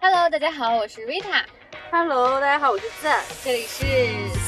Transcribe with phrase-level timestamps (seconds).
[0.00, 1.44] Hello，大家好，我是 Rita。
[1.90, 3.24] Hello，大家好，我是赞。
[3.44, 3.84] 这里是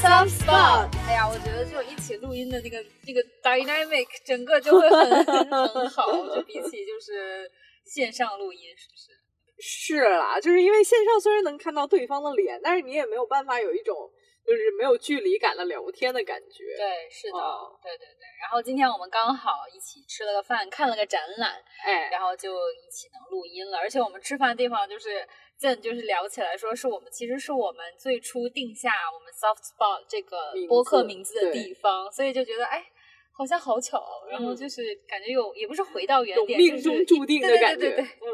[0.01, 0.87] Soft Spot。
[1.05, 5.25] 哎呀，我觉得就一起录音的那个 那个 dynamic，整个就会很
[5.67, 7.51] 很好，就比起就是
[7.85, 9.11] 线上录音，是不是？
[9.59, 14.09] 是啦，就是因为线上虽然能看到对方的脸，但是你也没有办法有一种
[14.51, 16.75] 就是没有距离感的聊天的感觉。
[16.77, 18.27] 对，是的，哦对对对。
[18.41, 23.77] 然后今天我们刚好一起吃了个饭，看了个展览，哎，然后就一起能录音了。
[23.77, 25.27] 而且我们吃饭的地方就是。
[25.61, 32.83] 正就是聊起来，说是我们其实是我们最初定下我们 Soft Spot 这个播客名字的地方，所以就觉得哎，
[33.31, 34.01] 好像好巧。
[34.27, 37.79] 然后就是感觉有也不是回到原点，有命中注定的感觉。
[37.79, 38.25] 对对对对，嗯，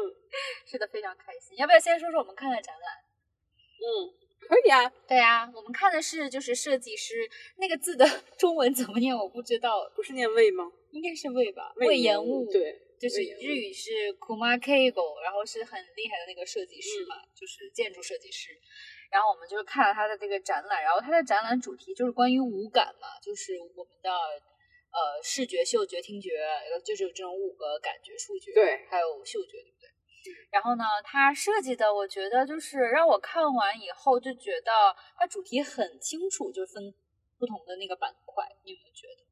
[0.64, 1.54] 是的，非常开心。
[1.58, 2.94] 要不要先说说我们看的展览？
[3.76, 3.86] 嗯，
[4.48, 4.88] 可以啊。
[5.06, 8.04] 对啊，我们看的是就是设计师那个字的
[8.38, 10.72] 中文怎么念我不知道，不是念魏吗？
[10.90, 12.50] 应该是魏吧，魏延物。
[12.50, 12.82] 对。
[12.98, 18.50] 就是日语是 Kuma Keigo，然后是很厉害的那个设计师嘛，嗯、就是建筑设计师。
[19.08, 26.42] 然后我们就是看了他的这个展览，然后他的展览主题就是关于五感嘛，就是我们的呃视觉、嗅觉、听觉，
[26.84, 29.88] 就是有这种五个感觉触觉，对，还有嗅觉，对不对？
[30.50, 34.72] 然后呢，它设计的我觉得就是让我看完以后就觉得
[35.16, 36.94] 它主题很清楚，就分
[37.38, 39.24] 不同的那个板块，你有没有觉得？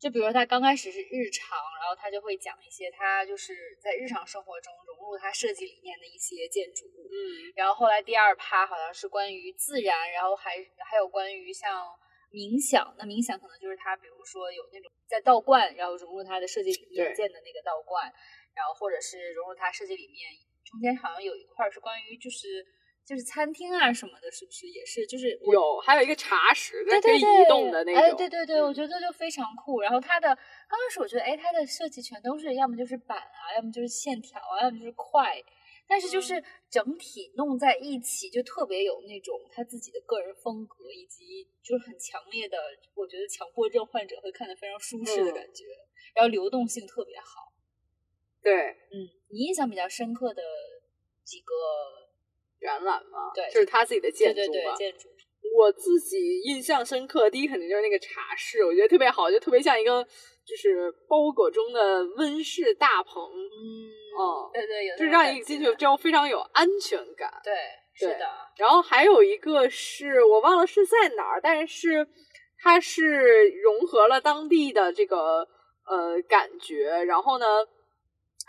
[0.00, 10.52] 就比如说他刚开始是日常，然后他就会讲一些他就是在日常生活中融入他设计理念的一些建筑物，嗯，然后后来第二趴好像是关于自然，然后还
[10.90, 11.84] 还有关于像
[12.32, 18.10] 冥想，那冥想可能就是他比如说有那种在道观，然后融入他的设计理念建的那个道观，
[18.60, 20.28] 然后或者是融入它设计里面，
[20.64, 22.66] 中间好像有一块是关于就是。
[23.02, 25.04] 就是餐厅啊什么的，是不是也是？
[25.04, 28.00] 就是有，还有一个茶室，对对对移动的那种。
[28.00, 29.80] 哎，对对对，我觉得就非常酷。
[29.80, 35.42] 然后它的刚开始我觉得，哎，它的设计全都是要么就是板啊，要么就是线条啊，要么就是块，
[35.88, 42.58] 但是就是整体弄在一起，就特别有那种他自己的个人风格，以及就是很强烈的，
[42.94, 45.64] 我觉得强迫症患者会看得非常舒适的感觉。
[45.64, 47.49] 嗯、然后流动性特别好。
[48.42, 48.54] 对，
[48.92, 50.42] 嗯，你印象比较深刻的
[51.24, 51.54] 几个。
[52.60, 54.46] 展览吗，对，就是他自己的建筑嘛。
[54.48, 55.08] 对对对，建筑。
[55.56, 60.06] 我自己印象深刻，第一肯定就是那个茶室，我觉得特别好，就特别像一个
[60.44, 63.24] 就是包裹中的温室大棚。
[63.24, 67.32] 嗯，哦，对对，有就是让你进去之后非常有安全感。
[67.42, 67.54] 对，
[67.94, 68.26] 是的。
[68.58, 72.06] 然后还有一个是我忘了是在哪儿，但是
[72.62, 75.48] 它是融合了当地的这个
[75.86, 77.46] 呃感觉，然后呢，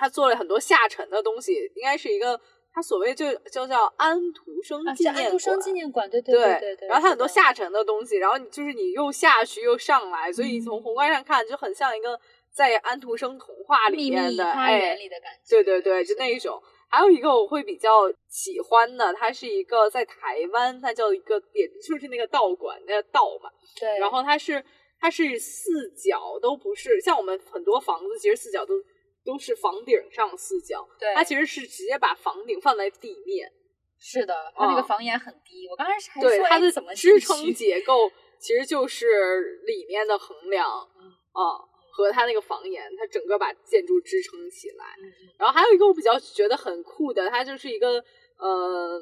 [0.01, 2.41] 它做了很多下沉的东西，应该是一个。
[2.73, 6.87] 它所谓就就叫安徒生纪念馆，啊、安徒生纪念馆，对对对对对。
[6.87, 12.17] 然后它很多下沉的东西，然后你就是你又下去又上来，所以你从宏观上看就很像一个
[12.49, 15.61] 在安徒生童话里面的哎，里的感觉。
[15.61, 16.63] 对对对，就那一种。
[16.87, 23.49] 还有一个我会比较喜欢的，它是一个在台湾，它叫一个点，就是那个道馆，那个道嘛。
[23.77, 23.99] 对。
[23.99, 24.63] 然后它是
[24.97, 28.75] 它是四角都不是，像我们很多房子其实四角都。
[29.23, 33.51] 都是房顶上四角，对，它其实是直接把房顶放在地面。
[33.99, 35.67] 是的，它那个房檐很低。
[35.69, 40.67] 我刚开始还对它的怎么支撑结构其实就是里面的横梁
[40.99, 41.61] 嗯啊
[41.91, 44.85] 和它那个房檐，它整个把建筑支撑起来。
[44.97, 45.05] 嗯
[45.37, 48.03] 然后还有一个我比较觉得很酷的，它就是一个
[48.39, 48.99] 呃，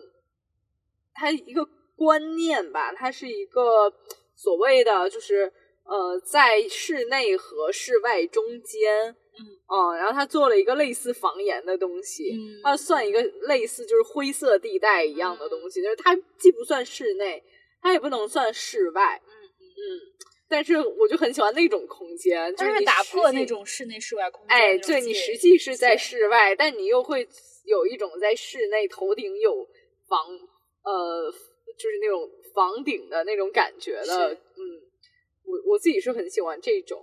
[1.13, 1.65] 它一个
[1.95, 3.93] 观念吧，它是一个
[4.35, 5.53] 所谓的就是
[5.85, 9.15] 呃，在室内和室外中间。
[9.39, 9.45] 嗯。
[9.67, 17.43] 哦，然后他做了一个类似房檐的东西，嗯，它算一个类似就是灰色地带一样的东西，就是它既不算室内，
[17.81, 19.31] 它也不能算室外，嗯。
[19.79, 19.79] 嗯，
[20.49, 27.27] 但是我就很喜欢那种空间，就是打破那种室内室外空间，哎，对你实际是在室外，但你又会
[27.65, 29.65] 有一种在室内头顶有
[30.07, 30.25] 房，
[30.83, 31.31] 呃，
[31.77, 34.59] 就是那种房顶的那种感觉的，嗯，
[35.45, 36.99] 我我自己是很喜欢这种。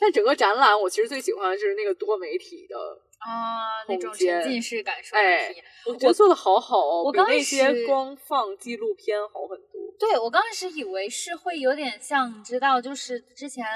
[0.00, 2.74] 但整个展览，我其实最喜欢的就是那个多媒体的
[3.18, 5.14] 啊，那种沉浸式感受。
[5.14, 5.54] 哎，
[5.84, 9.94] 我觉得做的好好哦，我比那些光放纪录片好很多。
[9.98, 13.66] 对，我刚开始以为是会有点像，你知道，就是之前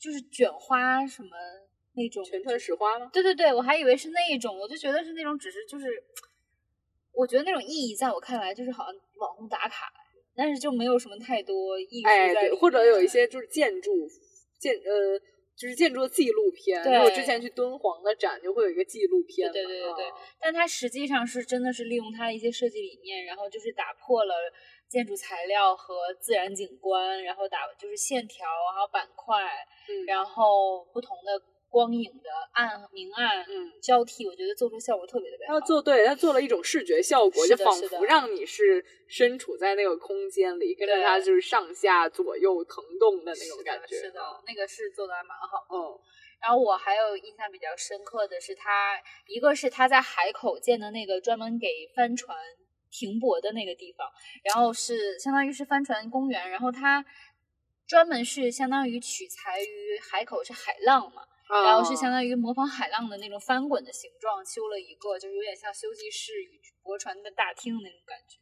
[0.00, 1.28] 就是卷花什么
[1.96, 3.10] 那种全团石花吗？
[3.12, 6.02] 对对对，我还以为是那一种，我就觉得是那种，只是就是，
[7.12, 9.92] 我觉得那种意义在我看来就是好像网红打卡，
[10.34, 13.92] 但是就没有什么太多意义对，或者有一些就是建筑
[14.58, 15.20] 建呃。
[15.58, 20.14] 就是建筑的纪录片，对我之前去敦煌的展就会有一个纪录片嘛，对对对对啊。
[20.40, 24.34] 但它实际上是真的是利用它的一些设计理念，然后就是打破了
[24.88, 29.42] 建筑材料和自然景观，然后打就是线条，还有板块，
[29.88, 30.06] 嗯。
[30.06, 35.60] 然后不同的光影的暗明暗嗯，交替，我觉得做出效果特别特别好。
[35.60, 43.96] 他做对，他做了一种视觉效果，就仿佛让你是身处在那个空间里，跟着对他就是上下左右腾动的那种感觉。
[43.96, 45.76] 是的，那个是做的还蛮好的。
[45.76, 46.00] 嗯
[46.40, 51.66] 然后我还有印象比较深刻的是他，一个是他在海口建的那个专门给
[51.96, 52.38] 帆船
[52.92, 54.08] 停泊的那个地方，
[54.44, 57.04] 然后是相当于是帆船公园，然后它
[57.88, 68.38] 专门是相当于取材于海口是海浪嘛，嗯，然后是相当于模仿海浪的那种翻滚的形状，修了一个就是有点像休息室与驳船的大厅那种感觉，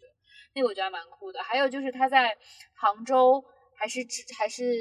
[0.54, 1.42] 那个我觉得还蛮酷的。
[1.42, 2.36] 还有就是他在
[2.74, 3.42] 杭州
[3.74, 4.74] 还是之还是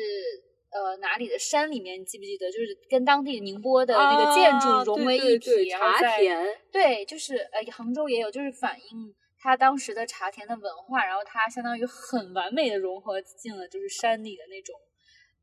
[0.71, 2.51] 呃哪里的山里面，你记不记得？
[2.51, 9.15] 就是跟当地宁波的那个建筑啊融为一体，对对对然后在茶田，对，就是呃杭州也有，就是反映。
[9.37, 14.75] 他当时的茶田的文化，然后它相当于很完美的融合进了就是山里的那种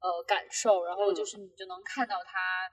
[0.03, 2.69] 呃感受，然后嗯就是你就能看到它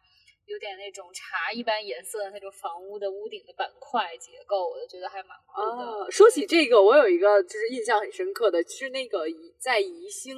[0.46, 5.86] 有点那种茶一般颜色的那种房屋的屋顶的板块结构，我就觉得还蛮酷的。
[5.86, 10.36] 哦，说起这个，我有一个就是印象很深刻的，是那个宜在宜兴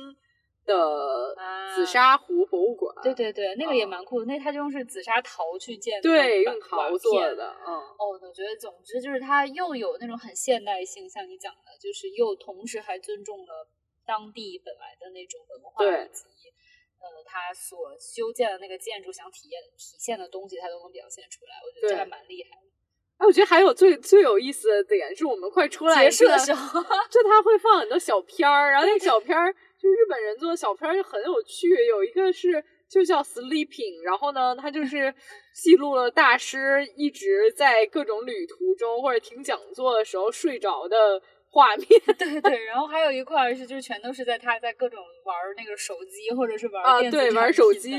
[0.65, 2.93] 的啊紫砂壶博物馆。
[3.01, 7.73] 对对对，那个也嗯蛮酷的，那它就用是紫砂陶去建的，对，板用陶瓦做的，嗯。
[7.73, 13.65] 哦，我觉得总之就是它又有那种很现代性，像你讲的，就是又同时还尊重了
[14.05, 16.25] 当地本来的那种文化对以及
[17.01, 22.67] 呃他所修建的那个建筑想体验体现的东西，他都能表现出来，我觉得这还蛮厉害的。
[23.17, 35.13] 哎，我觉得还有最最有意思的点是我们快出来结束的时候，就他会放很多小片儿，然后那个小片儿就日本人做的小片儿就很有趣，有一个是就叫 Sleeping，然后呢，他就是
[35.53, 41.21] 记录了大师一直在各种旅途中或者听讲座的时候睡着的
[41.53, 41.85] 画面
[42.17, 47.91] 对对，然后还有一块儿是就是全都是在他在各种玩儿那个手机或者是玩儿啊，电子对，玩手机，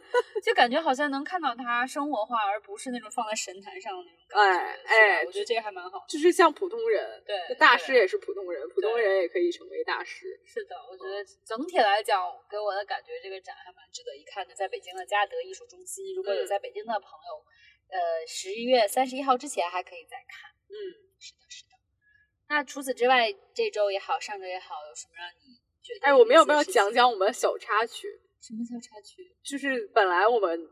[0.42, 4.40] 就感觉好像能看到他生活化，而不是那种放在神坛上的那种感觉。
[4.40, 6.02] 哎哎我觉得这个还蛮好。
[6.08, 10.40] 就是像普通人，对大师也是普通人，普通人也可以成为大师。
[10.46, 14.54] 是的，我觉得整体来讲，给我的感觉，这个展还蛮值得一看的。
[14.54, 17.44] 在北京的嘉德艺术中心，如果有嗯在北京的朋友，
[17.92, 20.50] 呃，十一月三十一号之前还可以再看。
[20.72, 20.72] 嗯，
[21.20, 21.73] 是的，是的。
[22.54, 26.06] 那除此之外，这周也好，上周也好，有什么让你觉得？
[26.06, 26.92] 哎，我们要不要讲？
[26.94, 28.06] 讲我们的小插曲？
[28.40, 29.34] 什么小插曲？
[29.42, 30.70] 就是本来我们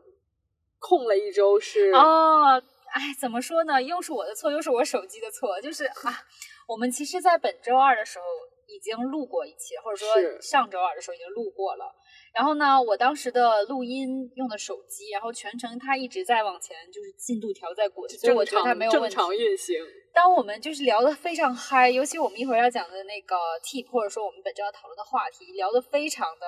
[0.79, 2.55] 空了一周是哦，
[2.93, 3.83] 哎，怎么说呢？
[3.83, 5.59] 又是我的错，又是我手机的错。
[5.59, 6.23] 就是啊，
[6.69, 8.23] 我们其实，在本周二的时候
[8.67, 11.93] 已经录过一期，或者说上周二的时候已经录过了。
[12.35, 19.15] 然后呢，我当时的录音用的手机，然后全程它一直在往前，就是进度条在滚，所以我觉得它没有问题。
[19.15, 19.75] 常运行。
[20.11, 26.45] 当我们就是聊得非常嗨，尤其我们一会儿要讲的那个 tip，或者说我们本周要讨论的话题，聊得非常的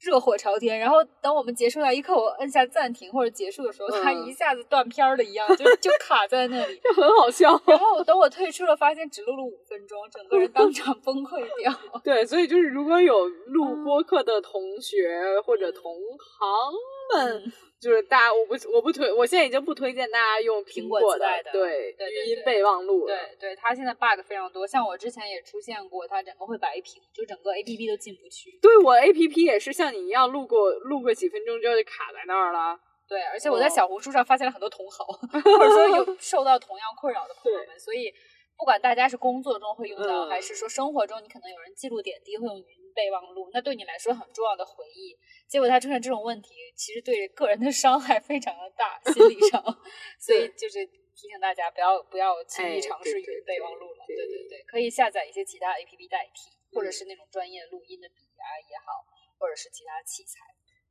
[0.00, 0.78] 热火朝天。
[0.78, 6.80] 然后等我们结束那一刻，我摁下暂停或者结束的时候，它嗯一下子断片儿了一样，就就卡在那里。
[6.82, 7.60] 就很好笑。
[7.66, 11.72] 然后等我退出了，发现只录了五分钟，整个人当场崩溃掉。
[12.02, 16.72] 对，所以就是如果有录嗯播客的同学或者同行
[17.14, 23.16] 们，嗯就是大家，我不我不推，我现在已经不推荐大家用苹果果自带的对对对语音备忘录了。
[23.38, 28.58] 对对，它现在 bug 非常多，像我之前也出现过，它整个会白屏，就整个 A P P 都进不去。
[28.60, 32.78] 对我 A P P 也是像你一样录过录过几分钟之后就卡在那儿了。
[33.08, 38.12] 对，而且我在哦小红书上发现了很多同好， 或者说有 受到同样困扰的朋友们，所以
[38.56, 45.16] 不管大家是工作中会用到，嗯还是说生活中你可能有人记录点滴会用语音备忘录，那对你来说很重要的回忆，
[45.48, 49.62] 结果它出现这种问题，其实对个人的伤害非常的大，心理上，
[50.18, 54.16] 所以就是提醒大家不要不要轻易哎尝试语音对对对备忘录了，对。
[54.16, 54.48] 对对。
[54.48, 56.92] 对，可以下载一些其他 A P P 代替，或者嗯。
[56.92, 59.04] 是那种专业录音的笔啊也好，
[59.38, 60.40] 或者是其他器材。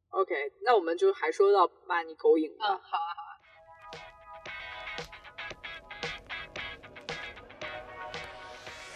[0.10, 3.29] OK，那我们就还说到骂你狗影嗯，好啊，好啊。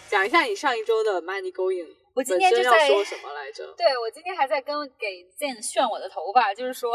[0.09, 3.65] 讲一下你上一周的 Money Going，我今天就在说什么来着？
[3.77, 6.93] 对我今天还在跟给 Zen 炫我的头发，就是说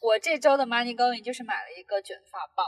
[0.00, 2.66] 我这周的 Money Going 就是买了一个卷发棒。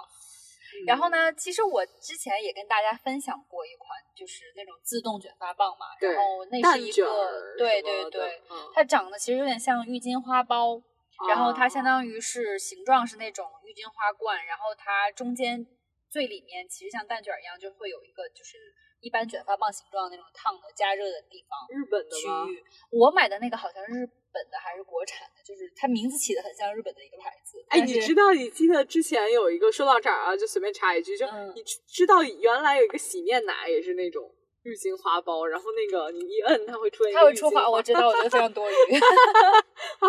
[0.89, 5.87] 然后呢，其实我之前也跟大家分享过一款，就是那种自动卷发棒嘛。
[6.01, 10.83] 对然后那是一个对对对，嗯它长得其实有点像郁金花苞，
[11.29, 15.65] 然后它相啊当于是形状是那种郁金花冠，然后它中间
[16.11, 18.59] 最里面其实像蛋卷儿一样，就会有一个就是
[19.05, 21.59] 一般卷发棒形状那种烫的加热的地方。
[21.69, 22.27] 日本的区？
[22.51, 22.65] 域。
[22.91, 27.63] 我买的那个好像是日本的还是国产的，就是它名字起的很像日本的一个牌子。
[27.69, 28.33] 哎，你知道？
[28.33, 38.75] 你记得之前有一个说到这儿啊，就随便插一句，就嗯你知知道原来有一个洗面奶也是那种浴巾花苞，然后那个你一摁，它会出现一它会出花，我知道，我觉得非常多余。
[38.95, 40.07] 啊，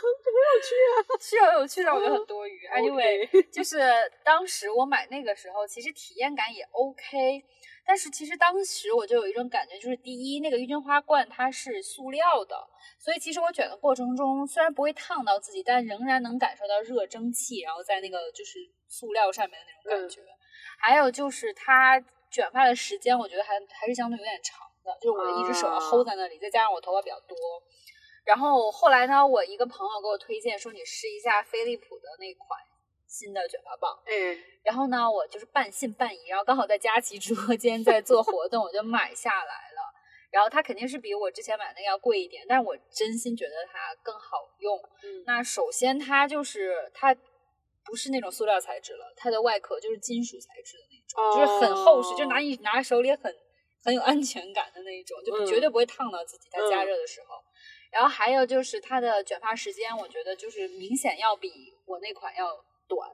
[0.00, 0.96] 很有趣啊！
[1.20, 2.66] 是有有趣的， 我觉得很多余。
[2.68, 3.78] Anyway，就是
[4.24, 7.44] 当时我买那个时候，其实体验感也 OK，
[7.90, 12.54] 但是其实当时我就有一种感觉，就是第一，那个郁金花罐它是塑料的，
[13.00, 20.20] 所以其实我卷的过程中虽然不会烫到自己，但仍然能感受到热蒸汽，然后在那个就是塑料上面的那种感觉。
[20.78, 27.36] 还有就是它卷发的时间，我觉得还还是相对有点长的，就是我一只手要啊 hold 在那里，再加上我头发比较多。
[28.24, 32.60] 然后后来呢，我一个朋友给我推荐说，你试一下飞利浦的那款
[33.10, 33.98] 新的卷发棒。
[34.06, 39.80] 嗯，然后呢，我就是半信半疑，然后刚好在佳琦直播间在做活动，我就买下来了。
[40.30, 44.78] 然后它肯定是比我之前买那个要贵一点，但是我真心觉得它更好用。
[45.02, 47.12] 嗯那首先它就是它
[47.84, 53.34] 不是那种塑料材质了，它的外壳就是金属材质的那种，就是很厚实，就拿你拿在手里很
[53.82, 56.48] 很有安全感的那一种，就嗯绝对不会烫到自己。
[56.48, 57.34] 在加嗯热的时候。
[57.90, 62.46] 然后还有就是它的卷发时间，我觉得就是明显要比我那款要
[62.90, 63.08] 短。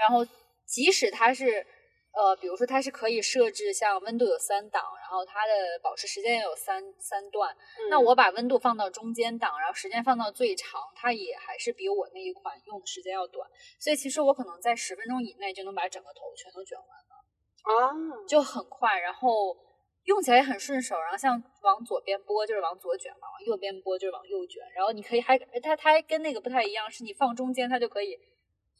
[0.00, 0.26] 然后
[0.64, 1.66] 即使它是
[2.12, 7.54] 呃，比如说它是可以设置像温度有三档，然后它的保持时间也有三三段，
[7.88, 13.48] 那嗯我把温度放到中间档，然后时间放到最长，它也还是比我那一款用的时间要短。
[13.78, 17.14] 所以其实我可能在十分钟以内就能把整个头全都卷完了。
[17.62, 17.92] 啊，
[18.26, 19.56] 就很快，然后
[20.04, 20.98] 用起来也很顺手。
[20.98, 24.62] 然后像往左边拨就是往左卷嘛，往右边拨就是往右卷。
[24.74, 28.18] 然后你可以还它它还跟那个不太一样，是你放中间它就可以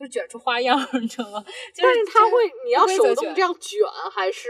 [0.00, 1.44] 就卷出花样， 你知道吗？
[1.74, 4.48] 就但是它会，你要手动这样卷，还是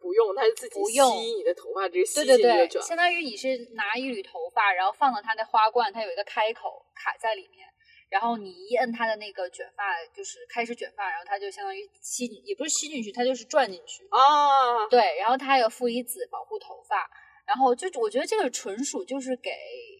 [0.00, 0.34] 不用？
[0.34, 1.00] 它是自己吸
[1.36, 2.82] 你的头发，这个吸对对对，进去卷。
[2.82, 7.68] 相当于你是拿一缕头发，然后放到它的花冠，它有一个开口卡在里面，
[8.08, 14.08] 然后你一摁它的那个卷发，就是开始卷发，然后它就相当于吸进，也不是吸进去，它就是转进去。
[14.10, 17.06] 啊，对，然后它还有负离子保护头发，
[17.46, 19.50] 然后就我觉得这个纯属就是给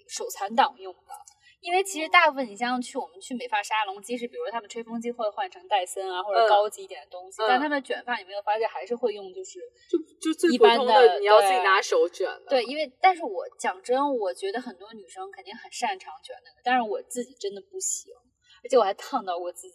[0.08, 1.27] 手残党用的。
[1.60, 9.58] 因为其实大部分你像去我们去美发沙龙，即使比如他们吹风机会换成戴森啊或者嗯高级一点的东西，但嗯他们卷发你没有发现还是会用就是
[9.90, 12.46] 就就最一般普通的你要自己拿手卷的。
[12.48, 18.14] 对，因为但是我讲真，我觉得很多女生肯定很擅长卷那个，但是我自己真的不行，
[18.62, 19.74] 而且我还烫到过自己。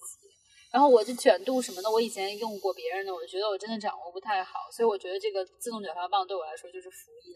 [0.71, 7.35] 然后我就卷度什么的，我以前用过别人的，我觉得我真的掌握不太好，所以我觉得这个自动卷发棒对我来说就是福音。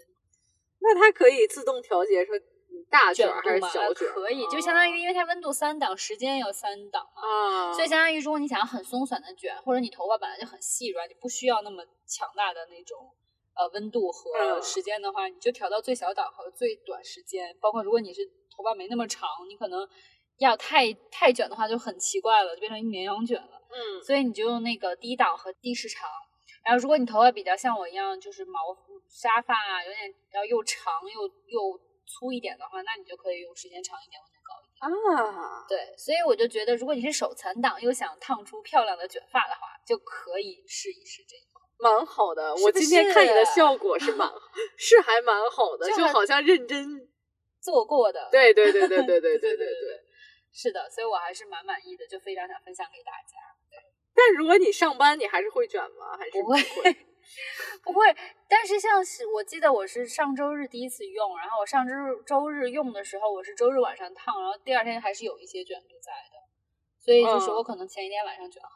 [0.80, 2.44] 那它可以自动调节说你
[2.90, 4.14] 大卷还是小卷儿？
[4.14, 13.14] 可以，就相当于因为它温度三档，时间有三档嘛，啊，所以相当于如果你想要很松散的卷，或者你头发本来就很细软，你不需要那么强大的那种
[13.56, 17.56] 呃温度和嗯时间的话，你就调到最小档和最短时间。
[17.60, 18.26] 包括如果你是
[18.56, 19.88] 头发没那么长，你可能
[20.38, 23.62] 要太太卷的话就很奇怪了，就变成一绵羊卷了。
[23.70, 26.10] 嗯所以你就用那个低档和低时长。
[26.64, 28.60] 然后如果你头发比较像我一样，就是毛
[29.08, 35.18] 沙发啊，有点要又长又又粗一点的话，那你就可以用时间长一点、温度高一点。
[35.20, 41.44] 啊，对，所以我就觉得，如果你是手残党又想烫出漂亮的卷发的话，就可以试一试这个。
[41.80, 42.56] 蛮好的。
[42.56, 44.28] 我今天看你的效果 是蛮
[44.78, 47.08] 是还蛮好的，就就好像认真。
[47.60, 50.04] 做过的，对对对对对 对对对对对，
[50.54, 53.36] 是的，所以我还是蛮满意的，就非常想分享给大家。
[54.16, 56.18] 但如果你上班，你还是会卷吗？
[56.18, 56.98] 还是不会会？
[57.84, 58.16] 不会，
[58.50, 61.94] 但是像是我记得我是上周日第一次用，然后我上周
[62.26, 66.38] 周日用的时候，我是周日晚上烫，然后第二天还是有一些卷度在的，
[67.00, 68.70] 所以就是嗯我可能前一天晚上卷好。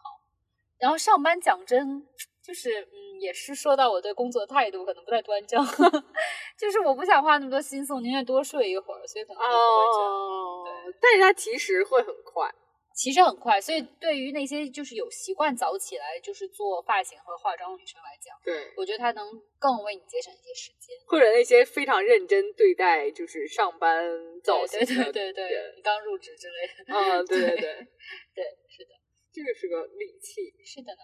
[0.78, 2.08] 然后上班讲真，
[2.42, 5.64] 就是嗯，也是说到我对工作态度可能不太端正，
[6.58, 10.04] 就是我不想花那么多心思，我宁愿多睡一会儿，所以可能就不会卷。
[10.04, 10.66] 哦，
[11.00, 12.52] 但是它其实会很快。
[12.94, 19.26] 其实很快，所以对于那些就是有习惯早起来就是做发型和化妆的女生来讲，对，我觉得它能
[19.58, 20.96] 更为你节省一些时间。
[21.08, 24.06] 或者那些非常认真对待就是上班
[24.44, 26.94] 造型对的对对对刚入职之类的。
[26.94, 27.88] 啊，对对对 对，
[28.36, 28.92] 对，是的，
[29.34, 30.54] 这个是个利器。
[30.64, 31.02] 是的呢。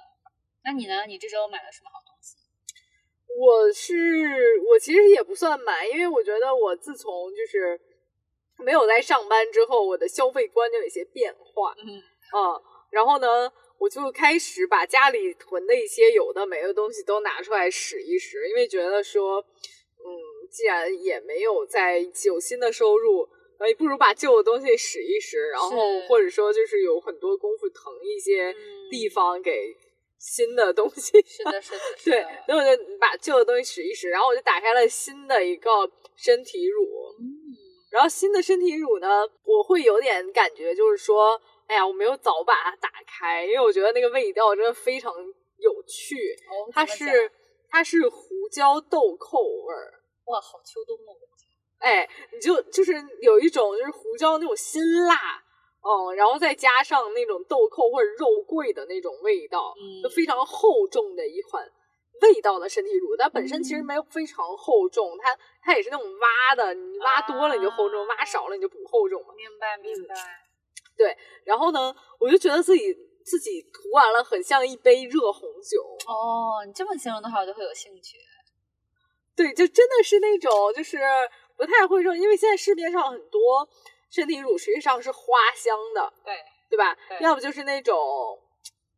[0.63, 1.05] 那你呢？
[1.07, 2.35] 你这周买了什么好东西？
[3.39, 7.79] 我是我其实也不算买，因为我觉得我自从就是
[8.59, 11.97] 没有在上班之后，我的消费观就有一些变化嗯，
[12.31, 12.59] 啊、
[12.91, 20.05] 然后呢，我就开始把家里囤的一些有的没的东西都拿出来使一使，因为觉得说，嗯，
[20.51, 23.27] 既然也没有在有新的收入。
[23.59, 28.55] 呃，不如把旧的东西使一使，然后或者说就是有很多功夫腾一些嗯
[28.91, 29.75] 地方给
[30.19, 31.19] 新的东西。
[31.25, 36.83] 是的，是的， 是对的。，所以我就把旧的东西使一使，然后我就打开了新的一个身体乳，
[37.19, 37.25] 嗯，
[37.89, 45.13] 然后新的身体乳呢，我会有点感觉，就是说，哎呀，我没有早把它打开，因为我觉得那个味道真的非常
[45.57, 46.15] 有趣。
[46.49, 47.31] 哦，它是
[47.69, 49.93] 它是胡椒豆蔻味儿。
[50.25, 51.15] 哇，好秋冬哦！
[51.79, 55.41] 哎，你就就是有一种就是胡椒那种辛辣，
[55.81, 61.63] 嗯，然后再加上那种豆蔻或者肉桂的那种味道，嗯就非常厚重的一款
[62.21, 63.15] 味道的身体乳。
[63.17, 69.33] 它本身其实没有非常厚重，它它也是那种挖的，你挖多了你就厚重，挖少了你就不厚重嘛。
[69.35, 70.15] 明白明白。
[70.95, 72.93] 对然后呢，我就觉得自己
[73.23, 78.17] 自己涂完了很像一杯热红酒，哦，你这么形容的话，我就会有兴趣。
[79.35, 80.97] 对，就真的是那种就是
[81.55, 83.69] 不太会说，因为现在市面上很多
[84.09, 85.19] 身体乳实际上是花
[85.55, 86.33] 香的，对，
[86.71, 86.97] 对吧？
[87.07, 87.95] 对要不就是那种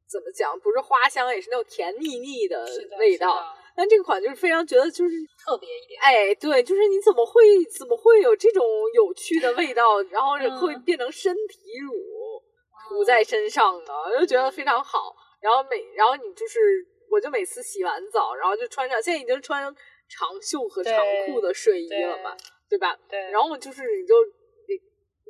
[0.10, 2.66] 怎么讲，不是花香，也是那种甜腻腻的，
[2.98, 3.56] 味道。
[3.76, 6.02] 但这款就是非常觉得就是，特别一点。
[6.02, 11.94] 哎，对，就是你怎么会怎么会有这种有趣的味道，然后嗯会变成身体乳
[12.90, 13.94] 涂在身上呢？
[14.14, 15.16] 我就觉得非常好。
[15.40, 16.60] 然后每然后你就是，
[17.10, 19.64] 我就每次洗完澡，然后就穿上，现在已经穿
[20.10, 20.94] 长袖和长
[21.28, 22.36] 裤的睡衣了嘛，
[22.70, 22.98] 对吧？
[23.08, 24.39] 对，然后就是你就你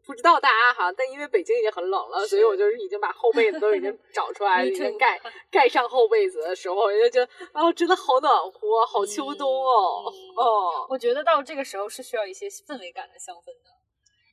[0.10, 10.18] 不知道大家哈，但因为北京已经很冷了，所以我就是已经把厚被子都已经找出来 已经盖盖上厚被子的时候， 我就觉得啊，真的好暖和，好秋冬哦，嗯。
[10.36, 13.70] 哦，我觉得到这个时候是需要一些氛围感的香氛的。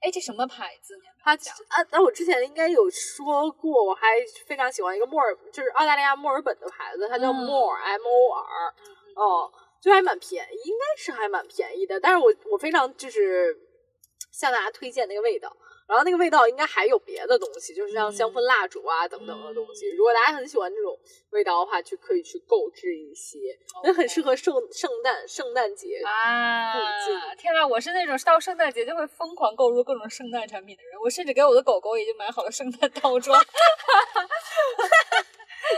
[0.00, 0.94] 哎，这什么牌子？
[0.96, 4.06] 你有没有它讲啊，那我之前应该有说过，我还
[4.46, 9.14] 非常喜欢一个墨尔，就是澳大利亚墨尔本的牌子，它叫墨 More M O R，嗯嗯。
[9.16, 9.52] 哦，
[9.82, 12.00] 就还蛮便宜，应该是还蛮便宜的。
[12.00, 13.58] 但是我我非常就是
[14.30, 15.56] 向大家推荐那个味道，
[15.88, 19.86] 然后那个味道应该还有别的东西，就是像香氛蜡烛啊、等等的东西。
[19.86, 20.98] 嗯如果大家很喜欢这种
[21.30, 23.38] 味道的话，就可以去购置一些，
[23.82, 26.00] 那很适合圣圣诞圣诞节。
[26.04, 26.74] 啊！
[27.38, 33.40] 天呐，我是那种到圣诞节就会疯狂购入各种圣诞产品的人，我甚至给我的狗狗已经买好了圣诞 套装，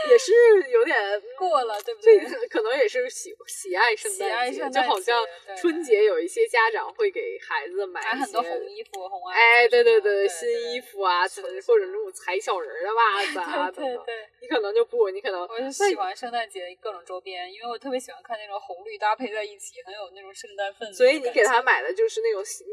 [0.09, 0.31] 也是
[0.71, 0.97] 有点
[1.37, 2.19] 过了，对不对？
[2.25, 5.23] 个可能也是喜喜爱圣诞节，就好像
[5.57, 20.93] 春节有一些家长会给孩子买买很多红衣服、红袜子哎，对对对，对，新衣服啊，或者那种踩小人儿的袜子啊 等等，对对对，你可能就不，你可能我是喜欢圣诞节各种周边，因为我特别喜欢看那种红绿搭配在一起，很有那种圣诞氛围。
[20.93, 22.63] 所以你给他买的就是那种麋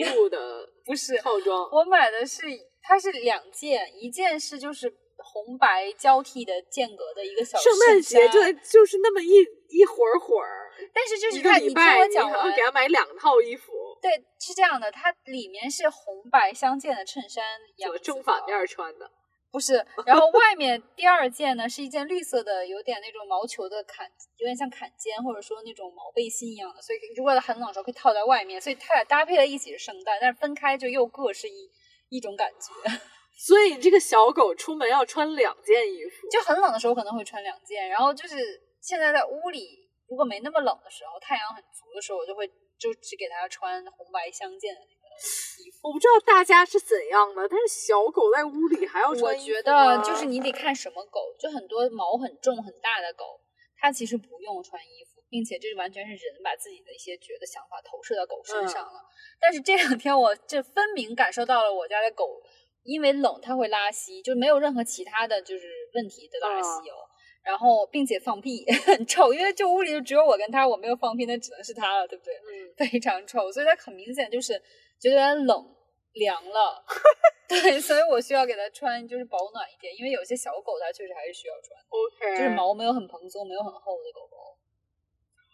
[0.00, 2.42] 麋鹿的不是套装，我买的是，
[2.82, 9.28] 它是两件，一件是就是红白交替的间隔的一个小圣诞节就就是那么一
[9.68, 17.44] 一会儿会儿，但是就是一个它，你听我讲完给，他买两套衣服，对，是这样的，它里面是红白相间的衬衫，
[17.78, 19.10] 怎么样子正反面穿的？
[19.50, 31.70] 不是，然后外面第二件呢是一件绿色的，有点那种毛球的坎，有点像坎肩或者说那种毛背心一样的，所以如果很冷的时候可以套在外面，所以它俩搭配在一起是圣诞，但是分开就又各是一
[32.08, 32.90] 一种感觉。
[33.34, 38.36] 所以这个小狗出门要穿两件衣服，就很冷的时候可能会穿两件，然后就是
[38.80, 42.46] 现在在屋里，如果没那么冷的时候，太阳很足的时候，我就会
[42.78, 45.88] 就只给它穿红白相间的那个衣服。
[45.88, 53.40] 我不知道大家是怎样的，但是小狗在屋里还要穿衣服觉得就是你得看什么狗，就很多毛很重很大的狗，
[53.76, 59.02] 它其实不用穿衣服，并且这是完全是人把自己的一些觉得想法投射到狗身上了。
[59.40, 62.40] 但是这两天我这分明感受到了我家的狗
[62.84, 66.96] 因为冷它会拉稀，就没有任何其他的就是问题的拉稀哦。
[67.44, 72.32] 然后并且放屁很臭，因为这屋里就只有我跟它，我没有放屁，那只能是它了，对不对？
[72.36, 74.52] 嗯， 非常臭，所以它很明显就是
[75.00, 75.74] 觉得有点冷
[76.12, 76.84] 凉了，
[77.50, 84.56] 对，所以我需要给它穿就是保暖一点，因为有些小狗它确实还是需要穿，OK，就是毛没有很蓬松、没有很厚的狗狗。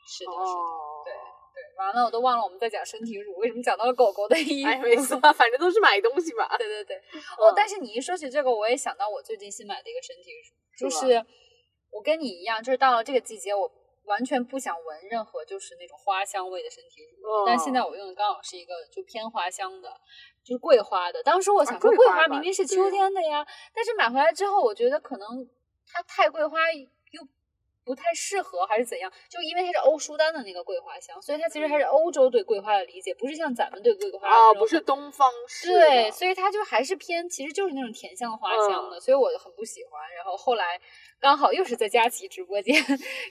[0.07, 1.13] 是的，是的，哦，对
[1.59, 1.77] 对。
[1.79, 4.69] 完了，我都忘了我们在讲身体乳，为什么讲到了狗狗的衣服？
[4.69, 6.47] 哎，没错，反正都是买东西嘛。
[6.59, 6.97] 对对对，
[7.39, 11.25] 哦嗯，但是你一说起这个，我也想到我最近新买的一个身体乳，就是
[11.91, 13.71] 我跟你一样，就是到了这个季节，我
[14.05, 19.89] 完全不想闻任何就是那种花香味的身体乳，嗯但是现在我用的刚好是一个就偏花香的，
[20.43, 21.23] 就是桂花的。
[21.23, 25.49] 当时我想啊说，桂桂花明明是秋天的呀，但是买回来之后，我觉得可能
[25.87, 26.89] 它太桂花又
[27.89, 29.11] 不太适合，还是怎样？
[29.31, 39.93] 就因为它是欧舒丹的那个桂花香，所以它其实还是欧洲对桂花的理解，不是像咱们对桂花啊，不是东方式对，所以它就还是偏，其实就是那种甜香花香嗯的，所以我就很不喜欢。
[40.15, 40.79] 然后后来
[41.19, 42.75] 刚好又是在佳琦直播间，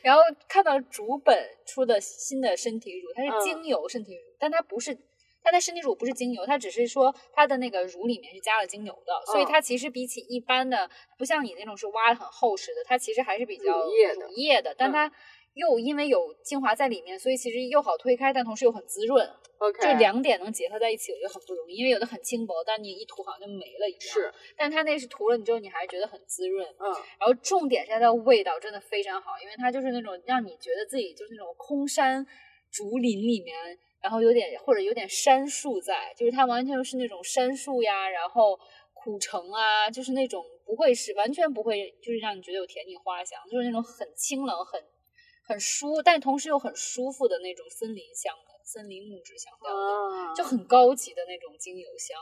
[0.02, 4.98] 然后看到竹本出的新的身体乳，它是嗯精油身体乳，但它不是。
[5.48, 13.92] 它的身体乳不是精油，它只是说它的那个乳里面是加了精油的，所以嗯它其实比起一般的，不像你那种是挖的很厚实的，它其实还是比较乳
[14.36, 15.12] 液的但嗯它
[15.54, 19.28] 又因为有精华在里面，所以其实又好推开，但同时又很滋润。
[19.60, 24.00] OK，就两点能结合在一起，我觉得很不容易，因为有的很轻薄，但你一涂好像就没了一样。
[24.02, 26.64] 是，但它那是涂了你之后，你还是觉得很滋润。
[26.78, 26.86] 嗯，
[27.20, 32.24] 然后重点是它的味道真的非常好，因为它就是那种让你觉得自己就是那种空山
[32.70, 33.56] 竹林里面，
[34.02, 38.60] 然后有点或者有点杉树在，就是它完全是那种杉树呀，然后
[38.94, 44.82] 苦橙啊，就是那种不会是完全不会就是让你觉得有甜腻花香，就是那种很清冷很
[45.44, 49.80] 很舒，但同时又很舒服的那种森林香的森林木质香调的。
[49.80, 52.18] 啊，就很高级的那种精油香，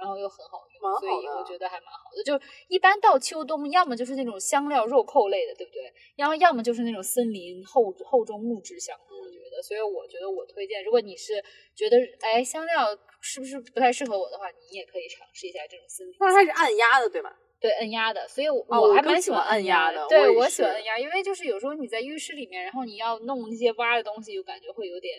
[0.00, 2.24] 然后又很好用，所以我觉得还蛮好的。
[2.24, 5.92] 就一般到秋冬，要么就是那种香料肉蔻类的，对不对？
[6.16, 9.62] 然后要么就是那种森林厚厚重木质香，我觉得。
[9.62, 11.34] 所以我觉得我推荐，如果你是
[11.74, 16.26] 觉得哎香料是不是不太适合我的话，你也可以尝试一下这种森林香。
[16.26, 17.30] 那它是按压的对吗？
[17.60, 25.18] 对按压的，所以我、啊我还蛮喜欢欢按压的对，我我喜欢是按压，因为就是有时候你在浴室里面，然后你要弄那些挖的东西，就感觉会有点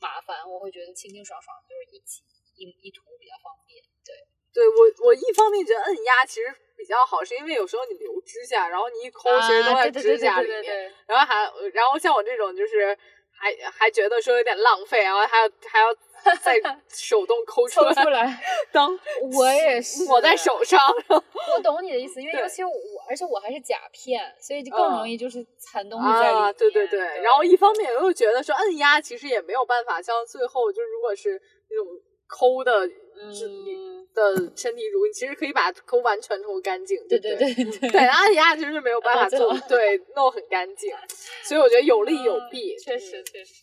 [0.00, 0.38] 麻烦。
[0.50, 2.22] 我会觉得清清爽爽，就是一起
[2.56, 3.82] 一一涂比较方便。
[4.04, 4.14] 对，
[4.52, 10.92] 对我，我一方面觉得摁压其实比较好，是因为有时候你留指甲，然后你一抠，其实都在指甲里面。
[11.06, 12.96] 然后还，然后像我这种就是
[13.30, 15.94] 还还觉得说有点浪费，然后还要还要
[16.42, 18.98] 再 手动抠出来，抽出来，当
[19.36, 20.80] 我也是抹在手上。
[21.56, 22.70] 我懂你的意思，因为尤其我，
[23.08, 26.44] 而且我还是甲片，所以就更嗯容易就是残东西在里面。
[26.44, 27.00] 啊，对对对。
[27.22, 31.86] 然后一方面我又觉得说摁压其实也没有办法像最后就如果是那种
[32.26, 32.72] 抠的，
[33.16, 40.94] 嗯，的身体乳，你其实可以把它抠完全抠干净，对对对不对对对，按压其实是没有办法做对，弄很干净，
[41.42, 43.54] 所以我觉得有利有嗯弊，确实嗯确实。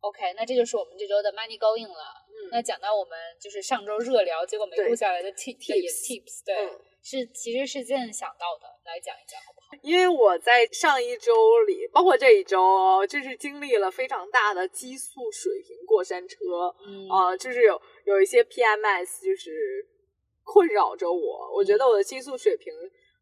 [0.00, 2.26] OK，那这就是我们这周的 Money Going 了。
[2.28, 9.40] 嗯那讲到我们就是上周热聊，结果没对录下来的 tip Tips tips，对，嗯是其实是件想到的，来讲一讲？
[9.80, 11.32] 因为我在上一周
[11.66, 16.36] 里，包括这一周哦，就是经历了非常大的激素水平过山车
[16.86, 17.08] 嗯。
[17.08, 19.86] 啊、就是有有一些 PMS 就是
[20.44, 22.72] 困扰着我，我觉得我的激素水平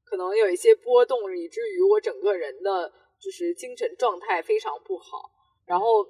[0.04, 5.30] 可能有一些波动，以至于我整个人的就是精神状态非常不好，
[5.66, 6.04] 然后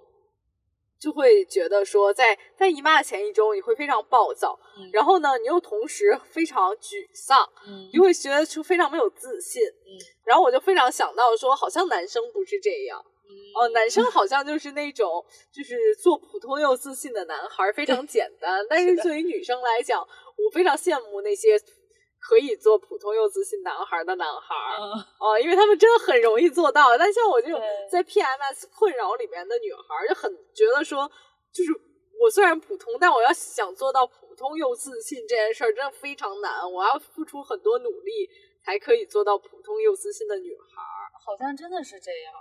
[1.00, 4.90] 就会觉得说在在姨妈的前一周你会非常暴躁，嗯。
[4.92, 9.96] 然后呢你又同时非常沮丧，嗯你会觉得出非常没有自信，嗯。
[10.24, 13.02] 然后我就非常想到说，好像男生不是这样，
[13.54, 18.64] 哦、男生好像就是那种就是做普通又自信的男孩，非常简单。
[18.68, 21.58] 但是对于女生来讲，我非常羡慕那些
[22.20, 26.96] 可以做普通又自信男孩的男孩，嗯哦、因为他们真的很容易做到。
[26.98, 31.10] 但像我这种在 PMS 困扰里面的女孩，就很觉得说，
[31.52, 31.70] 就是
[32.20, 36.70] 我虽然普通，但我要想做到普通又自信这件事儿，真的非常难。
[36.70, 38.28] 我要付出很多努力，
[38.62, 40.82] 才可以做到普通又自信的女孩。
[41.24, 42.34] 好像真的是这样。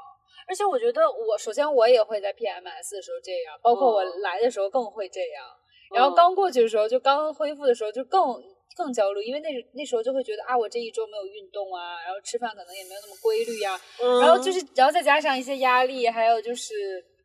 [0.47, 5.45] 而且我觉得我首先我也会在 PMS 的时候这样，包括我哦来的时候更会这样。
[5.93, 8.21] 然后嗯刚过去的时候，就刚恢复的时候就更
[8.75, 16.73] 更焦虑，因为那那时候就会觉得啊，我这一周没有运动啊，然后吃饭可能也没有那么规律呀、嗯然后就是，然后再加上一些压力，还有就是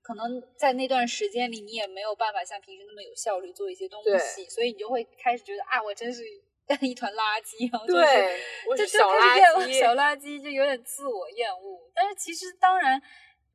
[0.03, 6.23] 可能在那段时间里，你也没有办法像平时那么有效率做一些东西，所以你就会开始觉得啊，我真是
[6.81, 9.81] 一团垃圾，然后就是对，我就小开始厌恶垃圾。
[9.81, 11.91] 小垃圾，就有点自我厌恶。
[11.95, 13.01] 但是其实当然，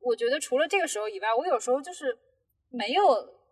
[0.00, 2.16] 我觉得除了这个时候以外，我有时候就是
[2.70, 3.02] 没有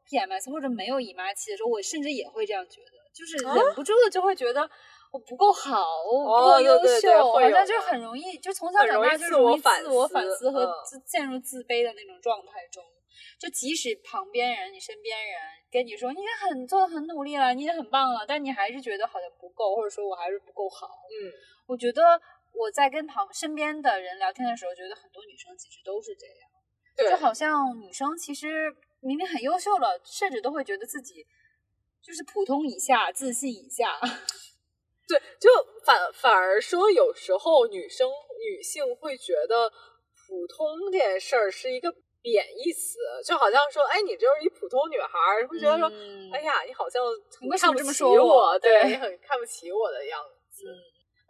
[0.08, 4.70] PMS 或者没有姨妈期的时候，我甚至也会这样觉得，就是啊忍不住的就会觉得。
[5.10, 12.84] 我不够好，我不哦够优秀，好像就很容易，就从小长大就容易自我反思思和嗯自陷入自卑的那种状态中。
[13.40, 15.40] 就即使旁边人、你身边人
[15.72, 20.86] 跟你说你已经很做的很努力了，你已经很棒了，但你还是觉得好像不够，或者说我还是不够好。
[20.86, 21.32] 嗯，
[21.66, 22.20] 我觉得
[22.52, 26.50] 我在跟旁身边的人聊天的时候，觉得很多女生其实都是这样，
[26.94, 31.26] 对就好像女生其实明明很优秀了，甚至都会觉得自己
[32.02, 33.98] 就是普通以下、自信以下。
[35.08, 35.48] 对，就
[35.84, 38.08] 反反而说，有时候女生
[38.38, 47.02] 女性会觉得普通这件事儿是一个贬义词，就好像说，哎，你就是一普通女孩儿，会觉得说，嗯哎呀，你好像
[47.58, 48.58] 看不起我？
[48.58, 50.66] 对你很看不起我的样子。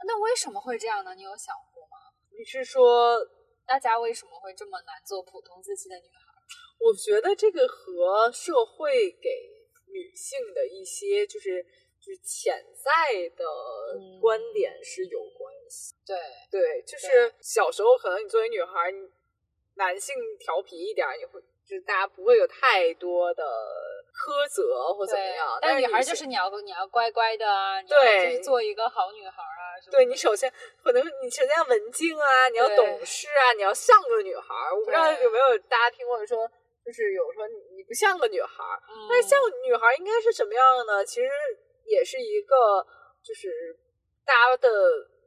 [0.07, 1.14] 那为什么会这样呢？
[1.14, 1.98] 你有想过吗？
[2.37, 3.16] 你是说，
[3.64, 6.35] 大家为什么会这么难做普通自信的女孩？
[6.81, 9.28] 我觉得这个和社会给
[9.90, 11.62] 女性的一些就是
[12.01, 13.44] 就是潜在的
[13.94, 15.94] 嗯观点是有关系。
[16.07, 16.16] 对，
[16.51, 18.94] 对，就是小时候可能你作为女孩儿，
[19.74, 23.44] 男性调皮一点儿，你会就是大家不会有太多的
[24.14, 25.59] 苛责或怎么样。
[25.61, 29.68] 但女孩就是你要你要乖乖的啊，对，就是做一个好女孩啊。
[29.92, 34.55] 对你首先可能你首先要文静啊，你要懂事啊，你要像个女孩。
[34.72, 36.51] 我不知道有没有大家听过说，
[36.85, 38.64] 就是有说你不像个女孩，
[39.09, 41.05] 但是像女孩应该是什么样的呢？
[41.05, 41.29] 其实
[41.85, 42.85] 也是一个
[43.23, 43.79] 就是
[44.25, 44.71] 大家的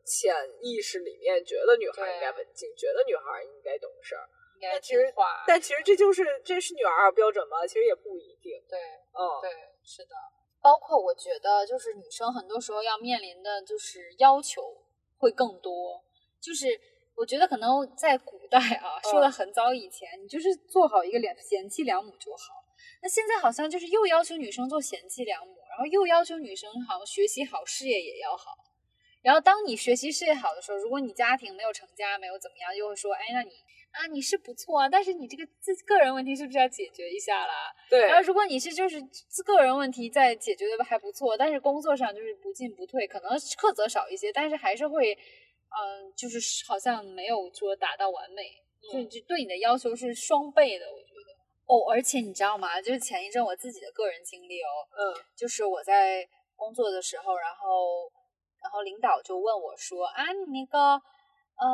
[0.05, 4.27] 潜意识里面觉得女孩应该文静，觉得女孩应该懂事儿。
[4.61, 5.13] 但其实，
[5.47, 7.65] 但其实这就是这是女儿标准吗？
[7.65, 8.63] 其实也不一定。
[8.69, 8.79] 对，
[9.13, 9.49] 嗯，对，
[9.83, 10.15] 是的。
[10.61, 14.61] 包括我觉得，就是女生很多时候要面临的就是要求
[15.17, 16.03] 会更多。
[16.39, 16.67] 就是
[17.15, 22.63] 我觉得可能在古代啊，说的很早以前，你就是做好一个良贤妻良母就好。
[23.03, 28.51] 那现在好像就是又要求女生做贤妻良母，然后又要求女生好像学习好，事业也要好。
[29.21, 33.51] 然后当你学习事业好的时候，如果你家庭没有成家，没有怎么样，又会说，哎，那你。
[33.91, 37.75] 啊，你是不错啊，但是你这个自个人问题是不是要解决一下啦？
[37.89, 38.07] 对。
[38.07, 45.17] 然后如果你是就是自个人问题在解决的还不错，但是工作上就是不进不退，可能苛责少一些，但是还是会，
[45.71, 48.43] 嗯，就是好像没有说达到完美，
[48.91, 51.31] 就就对你的要求是双倍的，我觉得。
[51.65, 52.81] 哦，而且你知道吗？
[52.81, 58.11] 就是前一阵我自己的个人经历哦，嗯，就是我在工作的时候，然后
[58.61, 61.01] 然后领导就问我说啊，你那个。
[61.61, 61.67] 呃，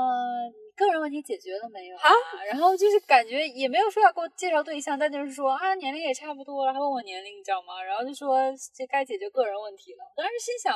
[0.76, 2.12] 个人问题解决了没有啊？
[2.52, 7.82] 然后就是感觉也没有说要给我介绍对象，但就是说啊，年龄也差不多，然后问我年龄，你知道吗？
[7.82, 8.36] 然后就说
[8.76, 10.04] 这该解决个人问题了。
[10.18, 10.76] 我当时心想，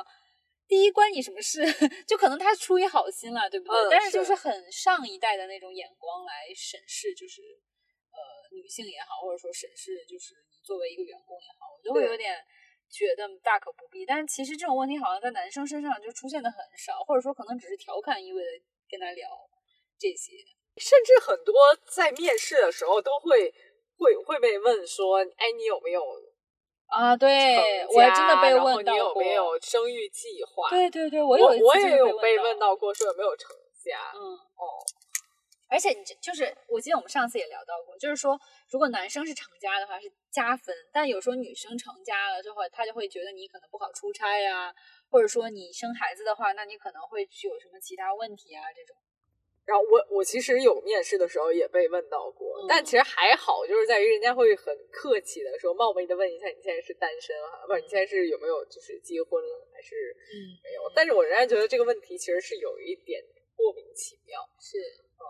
[0.72, 1.60] 第一关你什么事？
[2.08, 3.88] 就可能他出于好心了，对不对？
[3.92, 7.42] 但是就是很上一代的那种眼光来审视，就是
[8.16, 8.20] 呃
[8.56, 12.40] 女性也好，或者说审视就是你作为一个员工也好，我就会有点
[12.90, 14.06] 觉得大可不必。
[14.06, 18.64] 但是其实这种问题好像在男生身上就出现的很少，或者说可能只是调侃意味的。
[18.92, 19.30] 跟他聊
[19.98, 20.34] 这些，
[20.76, 21.56] 甚至很多
[21.88, 23.50] 在面试的时候都会
[23.96, 26.02] 会会被问说：“哎，你有没有
[26.92, 30.70] 啊？”对我真的被问到过，你有没有生育计划？
[30.70, 33.50] 对对对，我有我也有被问到过，说有没有成
[33.84, 34.12] 家。
[34.14, 34.22] 嗯
[34.56, 34.78] 哦，
[35.70, 44.74] 而且你就是我记得我们上次也聊到过，就是说如果男生是成家的话是加分，但有时候女生成家了之后，他就会觉得你可能不好出差呀。
[45.10, 48.64] 或者说你生孩子的话，那你可能会有什么其他问题啊？
[48.74, 48.96] 这种。
[49.66, 60.16] 然后我我其实有面试的时候也被问到过，但其实还好，就是在于人家会很客气的说，冒昧的问一下你现在是单身啊，不是你现在是有没有就是结婚了还是
[60.64, 60.92] 没有？
[60.96, 63.24] 但是我仍然觉得这个问题其实是有一点
[63.56, 64.42] 莫名其妙。
[64.60, 64.78] 是
[65.18, 65.24] 啊，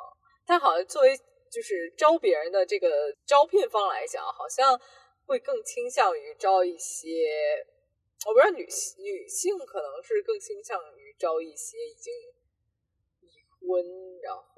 [0.47, 1.15] 但好像作为
[1.51, 4.79] 就是招别人的这个招聘方来讲，好像
[5.25, 7.27] 会更倾向于招一些。
[8.25, 12.40] 我不知道女性女性可能是更倾向于招一些已经已
[13.61, 13.85] 婚，
[14.21, 14.51] 然后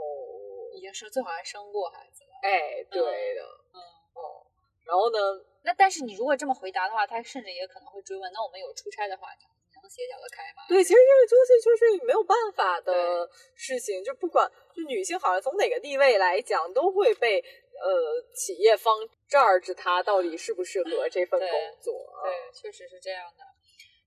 [0.74, 2.32] 已经是最好还生过孩子了。
[2.42, 3.02] 哎，对
[3.36, 3.42] 的，
[3.74, 3.78] 嗯
[4.16, 4.46] 哦，
[4.86, 5.20] 然后呢？
[5.66, 9.46] 那但是你如果这么回答的话，他甚至也可能会追问：那我们有出差的话，你
[9.82, 10.64] 能协调得开吗？
[10.68, 21.94] 对，其实这个东西就是没有办法的事情，就不管就女性好像从哪个地位来讲，都会被呃企业方 judge 她到底适不适合这份工作。
[22.24, 23.46] 对，确实是这样的。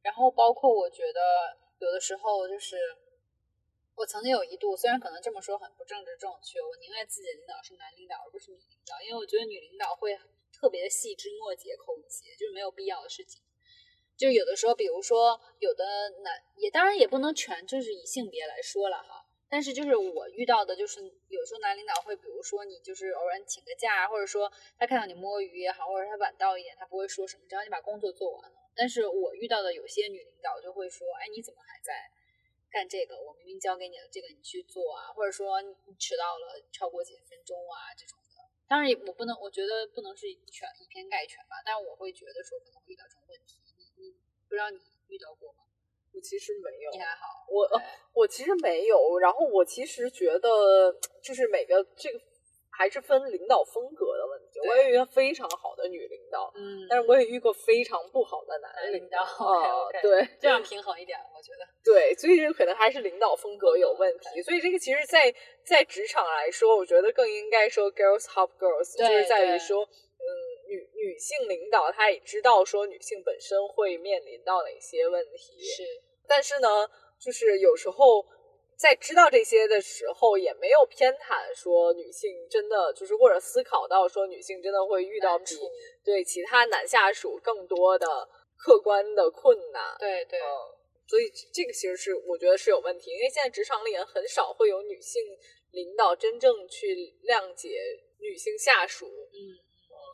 [0.03, 1.21] 然后包括我觉得
[1.79, 2.77] 有的时候就是，
[3.97, 10.15] 我曾经有一度，虽然可能这么说很不政治正确，我宁愿自己的领导是男领导而不是女领导，因为我觉得女领导会
[10.53, 13.41] 特别的细枝末节抠一些，就是没有必要的事情。
[14.19, 15.85] 就有的时候，比如说有的
[16.23, 28.57] 男，也当然也不能全就是以性别来说了哈，但是就是我遇到的，就是有时候男领导会，比如说你就是偶然请个假，或者说他看到你摸鱼也好，或者他晚到一点，他不会说什么，只要你把工作做完了。
[28.75, 32.11] 但是我遇到的有些女领导就会说：“哎，你怎么还在
[32.71, 33.17] 干这个？
[33.21, 41.63] 我明明交给你了这个你去做啊，或者说你迟到了超过几分钟啊这种的。”当然，我不能，我觉得不能是全以偏概全吧。
[41.65, 43.61] 但是我会觉得说可能会遇到这种问题。
[43.77, 44.15] 你你
[44.49, 45.65] 不知道你遇到过吗？
[46.13, 46.91] 我其实没有。
[46.93, 47.47] 你还好。
[47.49, 47.69] 我
[48.13, 49.19] 我其实没有。
[49.19, 52.21] 然后我其实觉得就是每个这个。
[52.77, 54.61] 还是分领导风格的问题。
[54.69, 59.23] 我也遇到非常好的女领导，嗯，但是我也遇过非常不好的男领导。
[59.23, 61.65] 啊， 对，这样平衡一点，我觉得。
[61.83, 64.43] 对，所以这个可能还是领导风格有问题。
[64.43, 65.33] 所以这个其实，在
[65.65, 70.29] 在职场来说，我觉得更应该说 girls help girls，就是在于说，嗯，
[70.69, 75.83] 女女性领导她也知道说女性本身会面临到哪些问题，是，
[76.29, 76.69] 但是呢，
[77.19, 78.27] 就是有时候。
[78.77, 85.45] 在知道这些的时候，也没有偏袒说女性真的就是，或者思考到说女性真的会遇到比
[86.05, 88.07] 对其他男下属更多的
[88.59, 89.97] 客观的困难。
[89.99, 90.39] 对对，
[91.09, 95.23] 所以这个其实是我觉得是有问题，因为现在职场里也很少会有女性
[95.73, 97.71] 领导真正去谅解
[98.21, 99.07] 女性下属。
[99.07, 99.41] 嗯，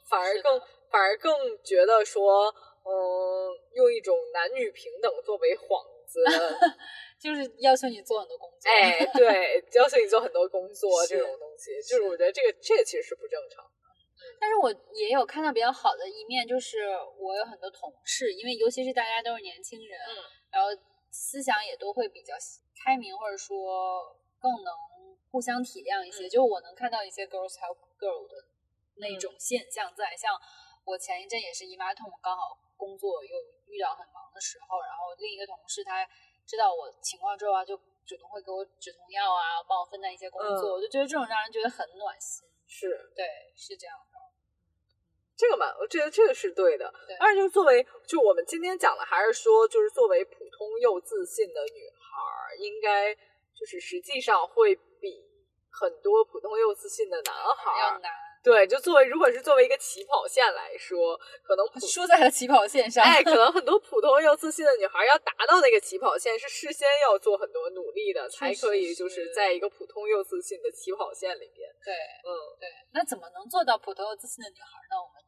[0.08, 6.20] 反而更反而更觉得说，嗯，用一种男女平等作为幌子，
[7.18, 8.70] 就是要求你做很多工作。
[8.70, 13.70] 哎，对， 要求你做很多工作这种东西，就是我觉得这个这个其实是不正常的。
[14.38, 20.12] 但是我也有看到比较好的一面，就是我有很多同事，因为尤其是大家都是年轻人，嗯
[20.52, 20.68] 然后
[21.10, 22.34] 思想也都会比较
[22.84, 24.72] 开明，或者说更能
[25.30, 26.26] 互相体谅一些。
[26.26, 28.44] 嗯就我能看到一些 girls help girl 的
[28.96, 30.30] 那嗯种现象在，像
[30.84, 33.38] 我前一阵也是姨妈痛，刚好工作又
[33.70, 36.02] 遇到很忙的时候，然后另一个同事他
[36.44, 42.42] 知道我情况之后啊，就主动会给我止痛药啊，帮我分担一些工作，嗯我就觉得这种让人觉得很暖心。
[42.66, 44.18] 是对，是这样的。
[45.36, 47.14] 这个嘛，我觉得这个是对的对。
[47.16, 53.14] 而且就是作为，就我们今天讲的，还是说，就是作为普通又自信的女孩儿，应该
[53.54, 55.24] 就是实际上会比
[55.70, 58.10] 很多普通又自信的男孩，要难，
[58.42, 63.04] 对，就作为如果是作为一个起跑线来说，可能普输在了起跑线上。
[63.04, 71.70] 哎，可能 很多普通又自信的女孩儿要达到那个起跑线，是事先要做很多努力的，才可以就是在一个普通又自信的起跑线里边。
[71.84, 74.98] 对嗯，对，那怎么能做到普通又自信的女孩呢？
[74.98, 75.22] 我们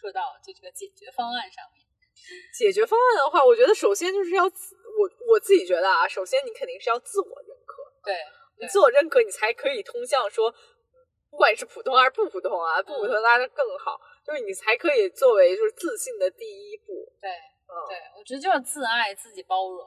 [0.00, 1.82] 说到就这个解决方案上面。
[2.54, 8.14] 解决方案的话，我觉得首先就是要自我我自己觉得啊，首先你肯定是要自我认可，对，
[8.60, 10.54] 你自我认可，你才可以通向说，
[11.32, 17.10] 不管是普通还是不普通啊，不普通拉的更好，就是你才可以作为就是自信的第一步。
[17.22, 19.80] 对嗯，对，我觉得就是自爱、自己包容，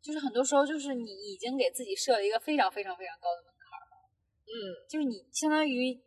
[0.00, 4.06] 就是很多时候就是你已经给自己设了一个非常非常非常高的门槛了，
[4.46, 6.00] 嗯，就是你相当于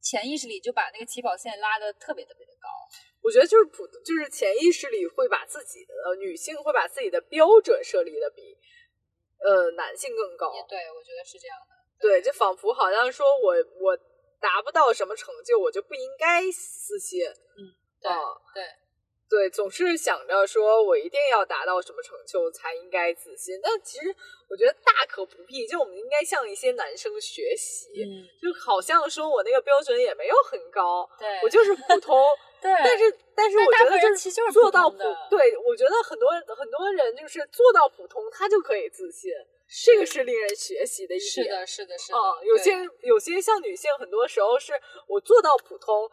[0.00, 2.68] 潜意识里就把那个起跑线拉的特别特别的高。
[3.24, 8.56] 我觉得就是普，就是潜意识里会把自己的呃女性会把自己的标准设立的比
[9.42, 10.54] 呃男性更高。
[10.54, 11.73] 也对，我觉得是这样的。
[12.04, 13.96] 对，就仿佛好像说我我
[14.38, 17.20] 达不到什么成就，我就不应该自信。
[18.02, 18.20] 对、啊
[18.52, 18.62] 对，
[19.30, 24.14] 对，总是想着说我一定要达到什么成就才应该自信，但其实
[24.50, 25.66] 我觉得大可不必。
[25.66, 32.22] 就我们应该向一些男生学习，嗯，就好像说我那个标准也没有很高，对，我就是普通。
[32.60, 39.32] 对，但是但是我觉得就是做到普普，对我觉得很多很多人就是做到普通，他就可以自信，
[39.66, 41.30] 这个是令人学习的一点。
[41.30, 42.18] 是的，是的，是的。
[42.18, 42.72] 嗯，有些
[43.02, 44.72] 有些像女性，很多时候是
[45.08, 46.10] 我做到普通，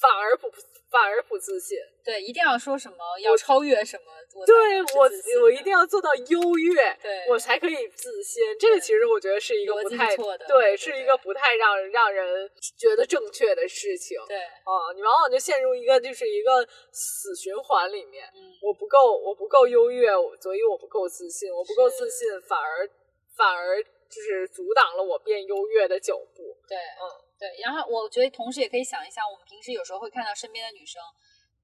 [0.00, 0.50] 反而不
[0.90, 1.78] 反而不自信。
[2.04, 5.08] 对，一定要说什么要超越什么，我对我
[5.44, 8.42] 我一定要做到优越，对我才可以自信。
[8.58, 10.16] 这个其实我觉得是一个不太
[10.48, 14.18] 对是一个不太让让人觉得正确的事情。
[14.26, 18.28] 对，啊，你往往就陷入一个就是一个死循环里面。
[18.34, 20.08] 嗯，我不够，我不够优越，
[20.40, 22.88] 所以我不够自信，我不够自信，反而
[23.36, 26.56] 反而就是阻挡了我变优越的脚步。
[26.68, 27.06] 对，嗯，
[27.42, 27.58] 对。
[27.60, 31.02] 然后我觉得同时也可以想一下，我们平时有时候会看到身边的女生，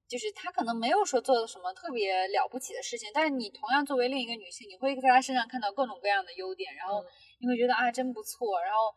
[0.09, 7.05] 就是她可能没有说做了什么特别了不起的事情，但是你同样作为另一个女性，你会在她身上看到各种各样的优点，然后嗯
[7.39, 8.93] 你会觉得啊真不错，然后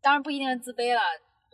[0.00, 1.00] 当然不一定是自卑了。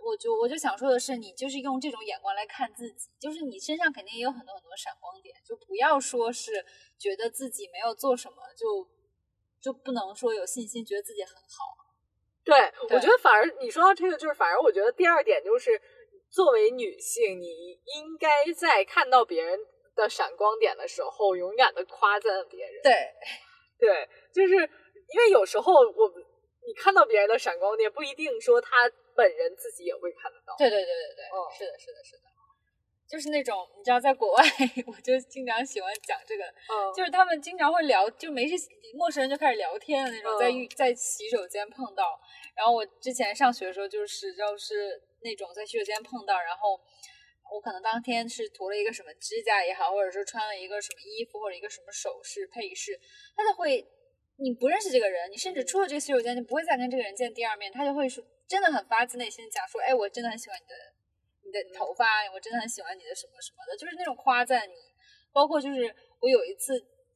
[0.04, 6.64] 我就我就想说的是，你就是用这种眼光来看自己，就是你身上肯定也有很多很多闪光点，就不要说是
[6.96, 8.88] 觉得自己没有做什么就
[9.60, 11.85] 就不能说有信心，觉得自己很好。
[12.46, 15.80] 对，对我觉得反而你说到这个，就是反而我觉得第二点就是，
[16.30, 19.58] 作为女性，你应该在看到别人
[19.96, 22.80] 的闪光点的时候，勇敢的夸赞别人。
[22.84, 22.92] 对，
[23.80, 26.22] 对，就是因为有时候我们
[26.66, 30.54] 你看到别人的闪光点，不一定说他本人自己也会看得到。
[30.56, 32.22] 对对对对对，嗯是的，是的，是的，
[33.08, 34.42] 就是那种你知道，在国外，
[34.86, 38.56] 我就经常喜欢讲这个，嗯，就是他们经常会聊，就没事
[38.96, 42.18] 陌生人就开始聊天的那种，在嗯浴在洗手间碰到。
[42.54, 46.80] 然后我之前上学的时候，就是就是那种在洗手间碰到，然后
[47.52, 52.98] 我可能当天是涂了一个什么指甲也好，或者说穿了一个什么衣服或者一个什么首饰配饰，
[53.36, 53.86] 他就会。
[54.38, 57.72] 你不认识这个人，你甚至出了这个洗手间，就不会再跟这个人见第二面。
[57.72, 60.74] 他就会说，真的很发自内心的讲说，哎，我真的很喜欢你的
[61.46, 64.74] 你的头发，我真的很喜欢你的什么什么的，就是那种夸赞你。
[65.32, 66.74] 包括就是我有一次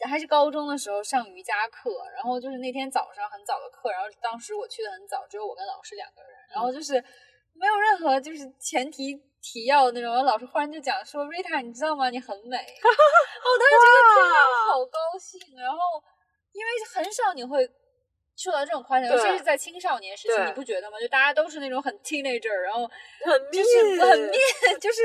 [0.08, 6.94] 还是高中的时候上瑜伽课，然后就是那天早上很早的课，然后当时我去的很早，只有我跟老师两个人，然后就是
[7.54, 12.10] 没有任何就是前提提要的那种，老师忽然就讲说，Rita，你知道吗？
[12.10, 12.56] 你很美。
[12.60, 15.40] 我当时觉得天哪，我好高兴。
[15.56, 15.78] 然后
[16.52, 17.68] 因为很少你会。
[18.40, 20.98] 受到这种夸奖，尤其是在青少年时期，你不觉得吗？
[20.98, 22.88] 就大家都是那种很 teenager，然后
[23.22, 24.40] 很就是很面，
[24.80, 25.02] 就是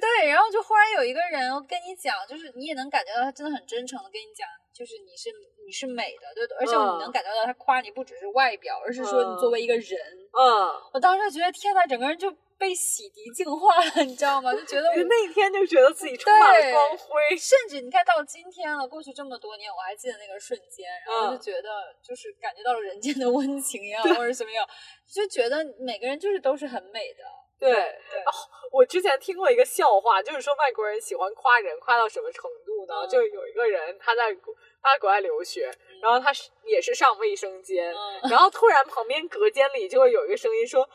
[0.00, 5.28] 对，然后就忽然有一个人跟你讲，就是你也能感觉到他真的很真诚的跟你讲，就是你是
[5.66, 9.98] 你是美的，对，而且你能嗯感觉到他夸你不只是外表，而是说你作为一个人。
[10.32, 14.52] 嗯，我当时就觉得天呐，整个人就被洗涤净化了，你知道吗？
[14.52, 24.66] 就觉得我那一天就觉得自己充满了光辉，甚至你看到今天了，过去这么多年，我还记得那个瞬间，然后就觉得就是感觉到了人间的温情一样，或者什么样，
[25.06, 27.22] 就觉得每个人就是都是很美的。
[27.60, 28.22] 对对，
[28.70, 33.04] 我之前听过一个笑话，就是说外国人喜欢夸人，夸到什么程度呢？
[33.08, 34.32] 就有一个人他在
[34.80, 35.68] 他在国外留学，
[36.00, 37.92] 然后他是也是上卫生间，
[38.30, 40.88] 然后突然旁边隔间里就会有一个声音说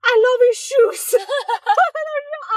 [0.00, 2.52] ：“I love your shoes。”他说啊，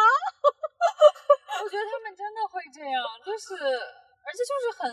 [1.63, 4.91] 我觉得他们真的会这样，就是而且就是很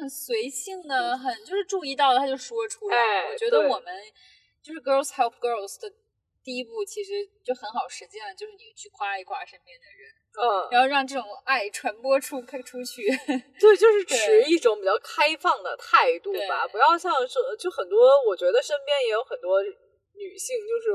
[0.00, 3.30] 很随性的，很就是注意到了他就说出来。
[3.30, 3.94] 我觉得我们
[4.62, 5.92] 就是 girls help girls 的。
[6.44, 7.12] 第一步其实
[7.44, 10.10] 就很好实践，就是你去夸一夸身边的人，
[10.42, 13.06] 嗯，然后让这种爱传播出开出去。
[13.60, 19.62] 对，就是持一种比较开放的态度吧，不要像说就很多，我觉得身边也有很多
[20.22, 20.94] 女性，就是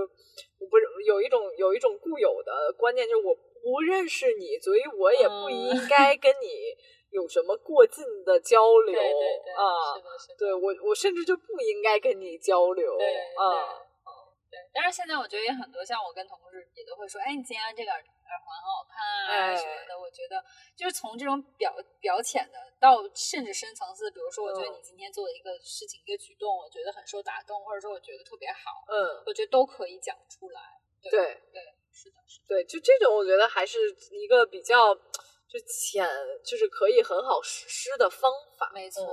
[0.58, 6.72] 我不是有一种有一种固有的观念，就是我不认识你，所以我也不应该跟你
[7.12, 10.00] 有什么过近的交流啊。
[10.38, 13.84] 对我，我甚至就不应该跟你交流啊。
[14.50, 18.02] 对，但是现在我觉得也很多，像我跟同事也都会说，哎，你今天这个耳
[18.36, 18.98] 环很好看
[19.30, 20.00] 啊什么的。
[20.00, 20.44] 我觉得
[20.76, 30.62] 就是从这种表表浅的到甚至深层次，比如说，我觉得你今天做的一个事情、一个举动，我觉得很受打动，或者说我觉得特别好，嗯，我觉得都可以讲出来。
[31.02, 31.62] 对对，
[31.94, 33.78] 是的，是的，对，就这种，我觉得还是
[34.12, 34.96] 一个比较
[35.48, 36.08] 就浅，
[36.44, 38.72] 就是可以很好实施的方法。
[38.74, 39.06] 没错，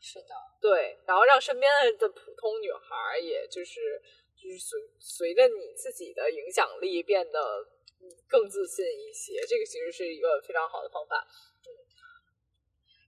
[0.00, 4.02] 是的，对，然后让身边的普通女孩，也就是。
[4.42, 7.64] 就是随随着你自己的影响力变得
[8.28, 11.26] 更自信一些，这个其实是一个非常好的方法。
[11.64, 11.68] 嗯，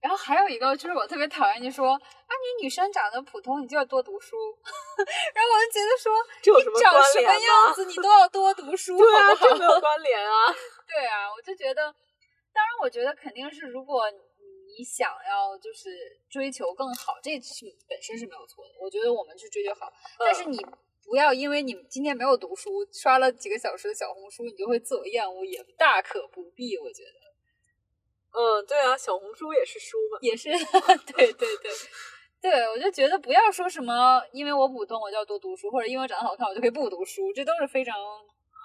[0.01, 4.37] 然后还有一个就是我特别讨厌，你说啊，你女生长得普通，你就要多读书。
[5.35, 6.13] 然后我就觉得说，
[6.61, 10.53] 你长什么样子，你都要多读书， 对啊，这没有关联啊。
[10.87, 11.83] 对啊，我就觉得，
[12.53, 14.05] 当然，我觉得肯定是，如果
[14.77, 18.75] 你想要就是追求更好，这是本身是没有错的。
[18.79, 20.59] 我觉得我们去追求好，但是你。
[21.07, 26.77] 不要因为你今天没有读书，刷了几个小时的小红书，你就会自我厌恶，也大可不必。
[26.79, 30.51] 我觉得，嗯，对啊，小红书也是书嘛，也是，
[31.15, 31.71] 对 对对，
[32.41, 37.95] 对我就觉得不要说什么，因为我普通我就要多读书，或者因为我长得好看我就可以不读书，这都是非常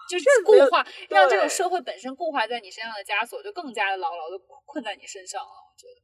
[0.09, 5.49] 就是固化，让这种社会本身固化在你身上的枷锁就更加的牢牢的困在你身上了。
[5.49, 6.01] 我觉得，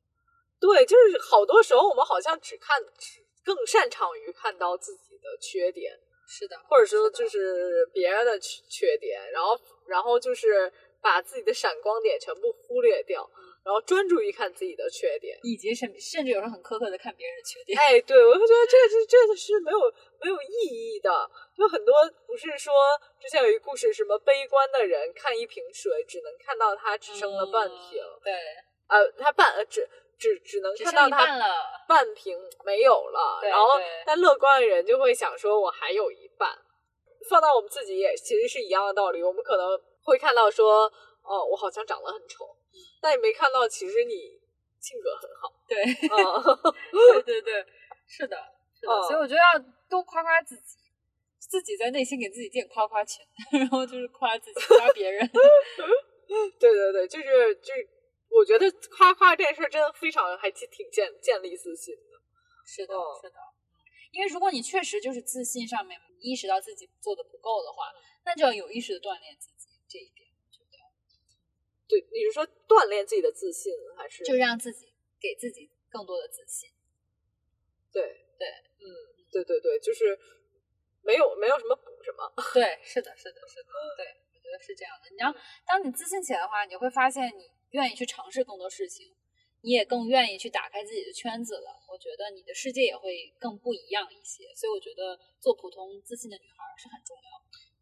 [0.60, 5.98] 对，就是好多时候我们好像只看，只更擅长于看到自己的缺点。
[6.28, 10.72] 是的，或者说就是别人的缺点，然后然后就是
[11.02, 13.30] 把自己的闪光点全部忽略掉，
[13.64, 17.78] 然后专注于看自己的缺点，以及甚甚至有时候很苛刻的看别人的缺点。
[17.78, 19.80] 哎，对，我就觉得这这这个是没有
[20.20, 21.30] 没有意义的。
[21.56, 21.94] 就很多
[22.26, 22.74] 不是说
[23.22, 28.02] 之前有一故事，什么悲观的人看一瓶水，只能看到它只剩了半瓶。
[28.24, 28.34] 对，
[28.90, 29.64] 呃，他半呃
[30.18, 30.40] 只。
[30.40, 31.26] 只只能看到它
[31.88, 32.36] 半瓶
[32.66, 36.50] 没有了，然后但乐观的人就会想说，我还有一半。
[37.30, 40.86] 放到我们自己也其实是一样的道理，我们可能会看到说，
[41.24, 42.56] 哦，我好像长得很丑，
[43.02, 44.40] 但也没看到其实你
[44.80, 45.52] 性格很好。
[45.68, 47.66] 对，对对对，
[48.08, 48.38] 是的，
[48.80, 49.02] 是的。
[49.08, 50.78] 所以我觉得要多夸夸自己，
[51.40, 55.28] 自己在内心给自己垫夸夸钱， 然后就是夸自己，夸别人。
[56.60, 57.90] 对对对，就是就是。
[58.36, 62.20] 我觉得夸夸这件事真的非常还挺挺建建立自信的，
[62.66, 63.40] 是的，是的，
[64.12, 67.94] 因为如果你确实就是自信上面意识到自己做的不够的话，
[68.26, 70.28] 那就要有意识的锻炼自己这一点。
[70.52, 70.78] 觉得，
[71.88, 76.70] 对，你是说锻炼自己的自信，还是就让自己给自己更多的自信？
[77.94, 78.48] 对对，
[78.80, 78.86] 嗯，
[79.32, 80.20] 对对对，就是
[81.04, 82.34] 没有没有什么补什么。
[82.54, 85.10] 对，是的，是的，是的， 对，我觉得是这样的。
[85.12, 85.34] 你要
[85.66, 87.55] 当你自信起来的话，你会发现你。
[87.76, 89.14] 愿意去尝试更多事情，
[89.62, 91.70] 你也更愿意去打开自己的圈子了。
[91.92, 94.48] 我觉得你的世界也会更不一样一些。
[94.56, 97.30] 所以我觉得做普通自信的女孩是很重要。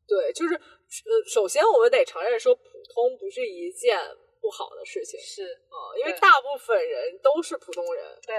[0.07, 3.97] 对，就是呃，首先我们得承认说，普通不是一件
[4.41, 5.19] 不好的事情。
[5.19, 8.03] 是啊，因为大部分人都是普通人。
[8.25, 8.35] 对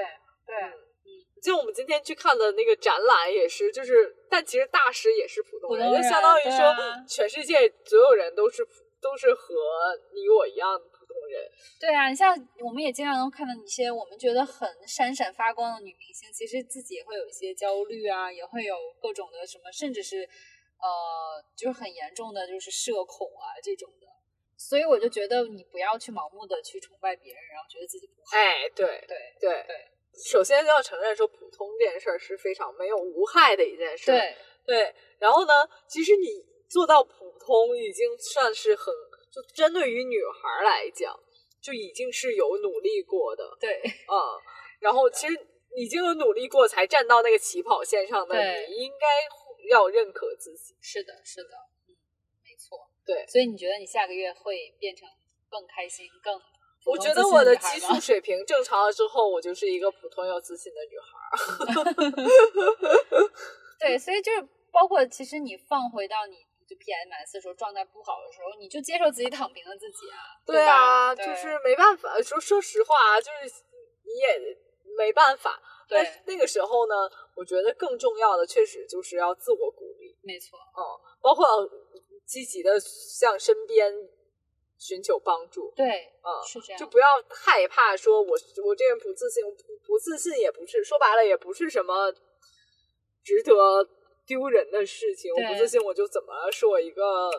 [0.46, 6.60] 对，嗯，就我们今天去看的那个展览也是，就是但其实大师也是普通人，就相当于说
[7.08, 8.66] 全世界所有人都是
[9.00, 9.54] 都是和
[10.12, 10.80] 你我一样。
[11.80, 24.06] 对啊，你像我们也经常能看到一些我们觉得很闪闪发光的女明星，其实自己也会有一些焦虑啊，也会有各种的什么，甚至是呃，就是很严重的，就是社恐啊这种的。
[24.56, 28.36] 所以我就觉得你不要去盲目的去崇拜别人，然后觉得自己不好。
[28.36, 29.76] 哎，对对对对，
[30.30, 34.06] 首先要承认说普通这件事儿是非常没有无害的一件事。
[34.06, 35.52] 对对，然后呢，
[35.88, 36.54] 其实你。
[36.66, 38.92] 做到普通已经算是很，
[39.30, 41.14] 就针对于女孩来讲，
[41.64, 44.12] 就已经是有努力过的，对，嗯，
[44.80, 45.32] 然后其实
[45.74, 48.36] 已经有努力过才站到那个起跑线上的，
[48.68, 49.06] 你应该
[49.70, 50.76] 要认可自己。
[50.82, 51.56] 是的，是的，
[51.88, 51.96] 嗯，
[52.44, 53.26] 没错，对。
[53.26, 55.08] 所以你觉得你下个月会变成
[55.48, 56.38] 更开心、更
[56.84, 61.08] 我觉得我的激素水平 正常了之后，我就是一个普通又自信的女孩。
[63.80, 72.20] 对，所以就是包括其实你放回到你就 PMS 的时候状态不好的时候，你就接受自己躺平的自己啊，对啊，对就是没办法。
[72.22, 73.62] 说说实话啊，就是
[74.04, 74.56] 你也
[74.96, 75.60] 没办法。
[75.86, 76.94] 对但是那个时候呢，
[77.36, 80.80] 我觉得更重要的确实就是要自我鼓励，没错，嗯，
[81.20, 81.46] 包括
[82.26, 83.92] 积极的向身边
[84.78, 88.30] 寻求帮助，对，嗯，是这样，就不要害怕说我
[88.64, 89.52] 我这人不自信，不
[89.86, 92.10] 不自信也不是说白了也不是什么
[93.22, 93.52] 值得
[94.26, 95.32] 丢人的事情。
[95.32, 97.30] 我不自信，我就怎么了是我一个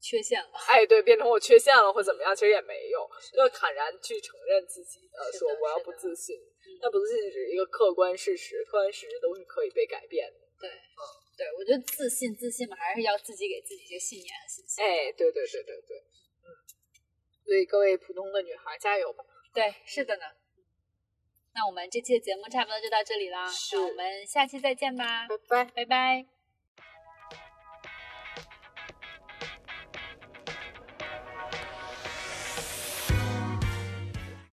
[0.00, 10.38] 缺陷了， 哎，对，变成我缺陷了或怎么样，其实也没有，要坦然去承认自己的，说我要不自信嗯，那不自信只是一个客观事实，客观事实都是可以被改变的。
[10.60, 11.00] 对，嗯
[11.36, 14.84] 对，我觉得自信自信嘛，还是要自己给自己一个信念和信心。
[14.84, 15.96] 哎，对对对对对，
[16.42, 16.48] 嗯，
[17.44, 19.24] 所以各位普通的女孩加油吧！
[19.54, 20.22] 对，是的呢。
[21.58, 25.70] 那我们这期的节目差不多就到这里啦，那我们下期再见吧，拜拜。
[25.74, 26.37] 拜拜。